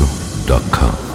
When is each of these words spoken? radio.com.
radio.com. 0.00 1.09